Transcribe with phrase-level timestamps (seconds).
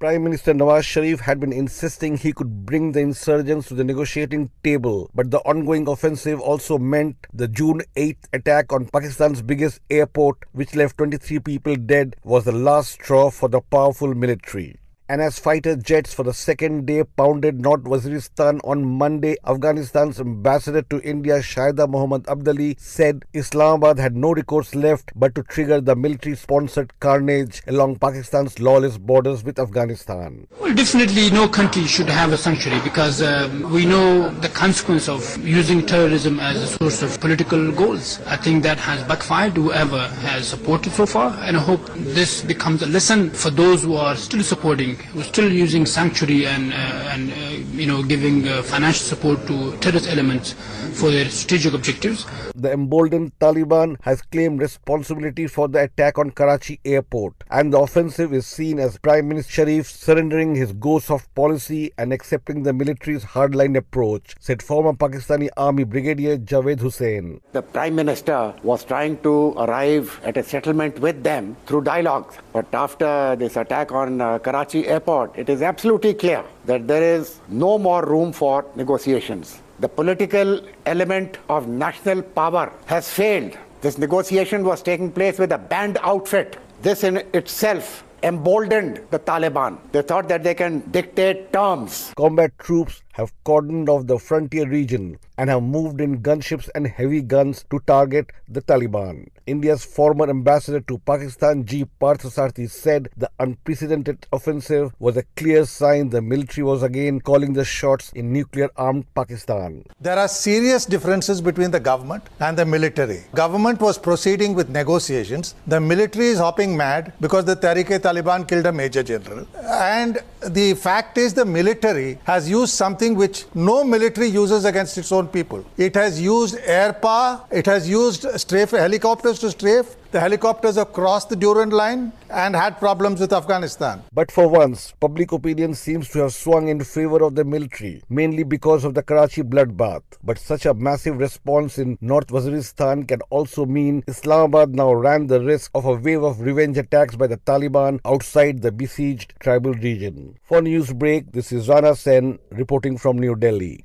[0.00, 4.50] Prime Minister Nawaz Sharif had been insisting he could bring the insurgents to the negotiating
[4.64, 10.38] table, but the ongoing offensive also meant the June 8th attack on Pakistan's biggest airport,
[10.52, 14.78] which left 23 people dead, was the last straw for the powerful military
[15.10, 20.82] and as fighter jets for the second day pounded North Waziristan on Monday, Afghanistan's ambassador
[20.82, 25.96] to India, Shaida Mohammad Abdali, said Islamabad had no recourse left but to trigger the
[25.96, 30.46] military sponsored carnage along Pakistan's lawless borders with Afghanistan.
[30.60, 35.44] Well, definitely no country should have a sanctuary because um, we know the consequence of
[35.44, 38.20] using terrorism as a source of political goals.
[38.26, 42.82] I think that has backfired whoever has supported so far, and I hope this becomes
[42.82, 47.32] a lesson for those who are still supporting we're still using sanctuary and, uh, and
[47.32, 47.34] uh,
[47.72, 50.54] you know, giving uh, financial support to terrorist elements
[50.94, 52.26] for their strategic objectives.
[52.54, 58.32] The emboldened Taliban has claimed responsibility for the attack on Karachi airport, and the offensive
[58.32, 63.76] is seen as Prime Minister Sharif surrendering his go-soft policy and accepting the military's hardline
[63.76, 67.40] approach, said former Pakistani Army Brigadier Javed Hussain.
[67.52, 72.66] The Prime Minister was trying to arrive at a settlement with them through dialogues, but
[72.74, 77.78] after this attack on uh, Karachi airport, it is absolutely clear that there is no
[77.78, 79.60] more room for negotiations.
[79.78, 83.56] The political element of national power has failed.
[83.80, 86.58] This negotiation was taking place with a banned outfit.
[86.82, 89.78] This in itself emboldened the Taliban.
[89.92, 92.12] They thought that they can dictate terms.
[92.16, 97.22] Combat troops have cordoned off the frontier region and have moved in gunships and heavy
[97.22, 99.28] guns to target the Taliban.
[99.46, 101.86] India's former ambassador to Pakistan, G.
[102.00, 107.64] Parthasarathi, said the unprecedented offensive was a clear sign the military was again calling the
[107.64, 109.84] shots in nuclear armed Pakistan.
[110.00, 113.22] There are serious differences between the government and the military.
[113.34, 115.54] Government was proceeding with negotiations.
[115.66, 119.46] The military is hopping mad because the Tehreek-e-Taliban killed a major general.
[119.64, 125.10] And the fact is the military has used something which no military uses against its
[125.10, 125.64] own people.
[125.78, 129.96] It has used air power, it has used strafe helicopters to strafe.
[130.12, 134.02] The helicopters have crossed the Durand line and had problems with Afghanistan.
[134.12, 138.42] But for once, public opinion seems to have swung in favor of the military, mainly
[138.42, 140.02] because of the Karachi bloodbath.
[140.24, 145.40] But such a massive response in North Waziristan can also mean Islamabad now ran the
[145.40, 150.34] risk of a wave of revenge attacks by the Taliban outside the besieged tribal region.
[150.42, 153.84] For Newsbreak, this is Rana Sen reporting from New Delhi.